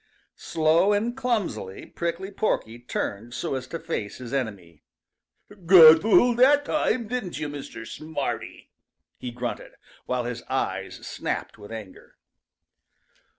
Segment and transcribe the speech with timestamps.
[0.37, 4.81] Slowly and clumsily Prickly Porky turned so as to face his enemy.
[5.67, 7.85] "Got fooled that time, didn't you, Mr.
[7.85, 8.71] Smarty?"
[9.19, 9.73] he grunted,
[10.07, 12.15] while his eyes snapped with anger.